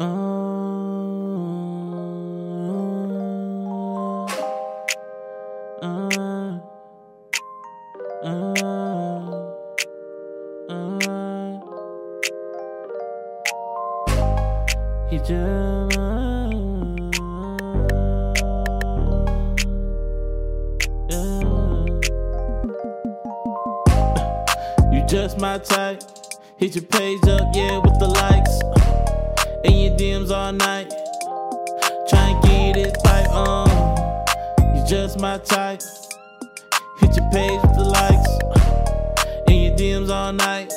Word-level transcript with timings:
You 0.00 0.08
just 25.06 25.38
my 25.38 25.58
type. 25.58 26.02
Hit 26.56 26.74
your 26.74 26.84
page 26.84 27.22
up, 27.28 27.54
yeah, 27.54 27.78
with 27.78 27.98
the 27.98 28.08
likes. 28.08 28.81
Your 30.02 30.20
DMs 30.20 30.30
all 30.32 30.52
night. 30.52 30.90
Try 32.08 32.30
and 32.30 32.42
get 32.42 32.74
this 32.74 33.02
pipe 33.04 33.30
on. 33.30 33.68
You 34.74 34.84
just 34.84 35.20
my 35.20 35.38
type. 35.38 35.80
Hit 36.98 37.16
your 37.16 37.30
page 37.30 37.60
with 37.62 37.76
the 37.76 37.84
likes. 37.84 38.28
And 39.46 39.62
your 39.62 39.76
DMs 39.76 40.10
all 40.10 40.32
night. 40.32 40.72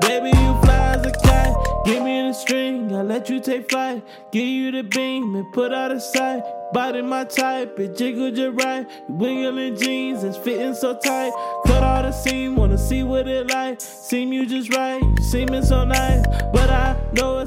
Baby, 0.00 0.36
you 0.36 0.60
fly 0.62 0.96
as 0.96 1.06
a 1.06 1.12
kite. 1.12 1.54
Give 1.84 2.02
me 2.02 2.22
the 2.22 2.32
string, 2.32 2.92
I 2.92 3.02
let 3.02 3.28
you 3.28 3.38
take 3.38 3.70
flight. 3.70 4.04
Give 4.32 4.46
you 4.46 4.72
the 4.72 4.82
beam 4.82 5.36
and 5.36 5.52
put 5.52 5.72
out 5.72 5.92
of 5.92 6.02
sight. 6.02 6.42
Body 6.72 7.02
my 7.02 7.24
type, 7.24 7.78
it 7.78 7.96
jiggled 7.96 8.34
just 8.34 8.60
right. 8.64 8.88
Wiggling 9.08 9.76
jeans 9.76 10.22
that's 10.22 10.36
fitting 10.36 10.74
so 10.74 10.98
tight. 10.98 11.32
Cut 11.66 11.84
all 11.84 12.02
the 12.02 12.10
seam, 12.10 12.56
wanna 12.56 12.78
see 12.78 13.04
what 13.04 13.28
it 13.28 13.50
like. 13.50 13.80
Seem 13.80 14.32
you 14.32 14.46
just 14.46 14.74
right, 14.74 15.00
you 15.00 15.16
seeming 15.22 15.64
so 15.64 15.84
nice. 15.84 16.21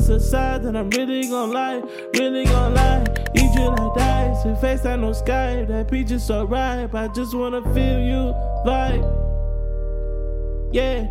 It's 0.07 0.11
a 0.11 0.19
side 0.19 0.61
that 0.61 0.75
I'm 0.75 0.91
really 0.91 1.27
gon' 1.27 1.51
lie, 1.51 1.81
really 2.13 2.45
gon' 2.45 2.75
lie. 2.75 3.03
Eat 3.33 3.55
you 3.55 3.69
like 3.69 3.95
dice, 3.95 4.45
with 4.45 4.61
face 4.61 4.85
like 4.85 4.99
no 4.99 5.13
sky. 5.13 5.65
That 5.67 5.89
peach 5.89 6.11
is 6.11 6.23
so 6.23 6.45
ripe, 6.45 6.93
I 6.93 7.07
just 7.07 7.33
wanna 7.33 7.63
feel 7.73 7.99
you 7.99 8.35
like, 8.63 9.01
yeah. 10.71 11.07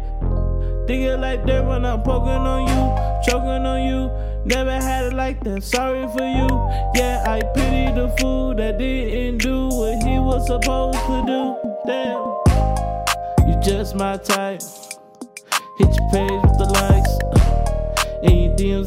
Dig 0.86 1.00
it 1.00 1.18
like 1.18 1.44
dirt 1.44 1.66
when 1.66 1.84
I'm 1.84 2.02
poking 2.04 2.28
on 2.28 2.68
you, 2.68 3.26
choking 3.26 3.66
on 3.66 3.82
you. 3.82 4.44
Never 4.44 4.70
had 4.70 5.06
it 5.06 5.14
like 5.14 5.42
that. 5.42 5.64
Sorry 5.64 6.06
for 6.16 6.22
you. 6.22 6.46
Yeah, 6.94 7.24
I 7.26 7.42
pity 7.52 7.92
the 8.00 8.14
fool 8.20 8.54
that 8.54 8.78
didn't 8.78 9.38
do 9.38 9.70
what 9.70 10.04
he 10.04 10.20
was 10.20 10.46
supposed 10.46 11.00
to 11.00 11.24
do. 11.26 11.56
Damn, 11.84 13.48
you 13.48 13.60
just 13.60 13.96
my 13.96 14.18
type. 14.18 14.62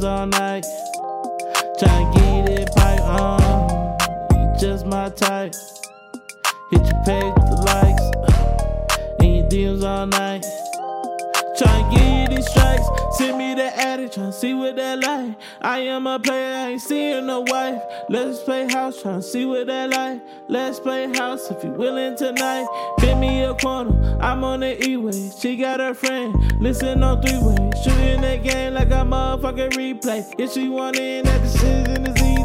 All 0.07 0.25
night. 0.25 0.65
Tryna 1.79 2.13
get 2.15 2.49
it 2.49 2.69
pipe 2.75 3.01
on. 3.01 3.41
Uh, 3.41 3.97
you 4.31 4.59
just 4.59 4.85
my 4.85 5.09
type. 5.09 5.53
Hit 6.71 6.81
your 6.81 7.03
page 7.05 7.33
with 7.35 7.49
the 7.49 7.61
likes, 7.65 8.03
uh, 8.25 9.15
and 9.19 9.35
your 9.35 9.49
DMs 9.49 9.83
all 9.83 10.07
night. 10.07 10.66
Send 13.17 13.37
me 13.37 13.55
the 13.55 13.75
addict, 13.75 14.15
tryna 14.15 14.33
see 14.33 14.53
what 14.53 14.75
that 14.75 14.99
like. 14.99 15.35
I 15.61 15.79
am 15.79 16.05
a 16.07 16.19
player, 16.19 16.55
I 16.55 16.69
ain't 16.71 16.81
seeing 16.81 17.25
no 17.25 17.41
wife. 17.41 17.81
Let's 18.09 18.39
play 18.43 18.71
house, 18.71 19.01
tryna 19.01 19.23
see 19.23 19.45
what 19.45 19.67
that 19.67 19.89
like. 19.89 20.21
Let's 20.47 20.79
play 20.79 21.11
house 21.13 21.49
if 21.49 21.63
you 21.63 21.71
willing 21.71 22.15
tonight. 22.15 22.67
Bend 22.99 23.19
me 23.19 23.43
a 23.43 23.53
corner, 23.55 24.17
I'm 24.21 24.43
on 24.43 24.59
the 24.59 24.87
E-way. 24.87 25.31
She 25.39 25.57
got 25.57 25.79
her 25.79 25.93
friend, 25.93 26.61
listen 26.61 27.03
on 27.03 27.21
three 27.21 27.39
way. 27.39 27.71
Shooting 27.83 28.21
that 28.21 28.43
game 28.43 28.73
like 28.73 28.89
a 28.89 29.03
motherfucking 29.05 29.71
replay. 29.71 30.33
If 30.37 30.53
she 30.53 30.69
want 30.69 30.97
in, 30.97 31.25
that 31.25 31.41
decision 31.41 32.05
is 32.05 32.21
easy. 32.21 32.37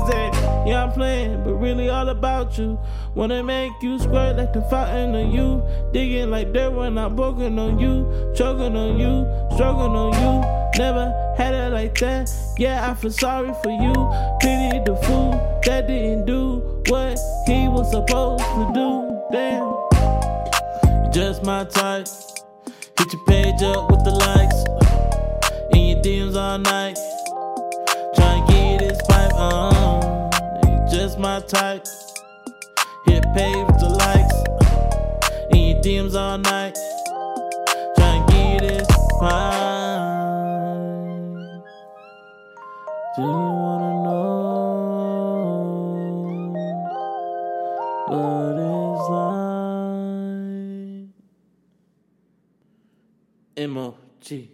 Yeah, 0.64 0.84
I'm 0.84 0.92
playing, 0.92 1.44
but 1.44 1.54
really 1.54 1.90
all 1.90 2.08
about 2.08 2.56
you. 2.56 2.78
Wanna 3.14 3.42
make 3.42 3.72
you 3.82 3.98
squirt 3.98 4.36
like 4.36 4.52
the 4.52 4.62
fountain 4.62 5.14
of 5.14 5.34
you. 5.34 5.62
Digging 5.92 6.30
like 6.30 6.52
dirt 6.52 6.72
when 6.72 6.96
I'm 6.96 7.14
poking 7.16 7.58
on 7.58 7.78
you. 7.78 8.32
Choking 8.34 8.76
on 8.76 8.98
you, 8.98 9.26
stroking 9.54 9.96
on 9.96 10.12
you. 10.14 10.61
Never 10.78 11.34
had 11.36 11.54
it 11.54 11.72
like 11.72 11.98
that. 11.98 12.30
Yeah, 12.56 12.90
I 12.90 12.94
feel 12.94 13.10
sorry 13.10 13.52
for 13.62 13.70
you. 13.70 13.92
Pity 14.40 14.78
the 14.84 14.96
fool 15.04 15.32
that 15.64 15.86
didn't 15.86 16.24
do 16.24 16.82
what 16.88 17.18
he 17.46 17.68
was 17.68 17.90
supposed 17.90 18.42
to 18.42 18.70
do. 18.72 19.20
Damn. 19.30 21.12
Just 21.12 21.44
my 21.44 21.64
type. 21.64 22.08
Hit 22.98 23.12
your 23.12 23.24
page 23.26 23.62
up 23.62 23.90
with 23.90 24.02
the 24.04 24.12
likes. 24.12 24.64
And 25.74 25.90
your 25.90 26.00
DMs 26.02 26.36
all 26.36 26.58
night. 26.58 26.96
Tryna 28.16 28.48
get 28.48 28.80
this 28.80 29.00
pipe 29.06 29.34
on. 29.34 30.90
Just 30.90 31.18
my 31.18 31.40
type. 31.40 31.86
Hit 33.04 33.24
page 33.34 33.66
with 33.66 33.78
the 33.78 33.90
likes. 33.90 34.34
And 35.50 35.68
your 35.68 35.82
DMs 35.82 36.14
all 36.14 36.38
night. 36.38 36.51
What 48.12 48.56
it's 48.58 49.08
like? 49.08 50.02
M 53.56 53.76
O 53.78 53.96
G. 54.20 54.50